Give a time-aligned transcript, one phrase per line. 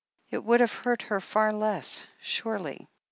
[0.31, 2.89] It would have hurt her far less, surely.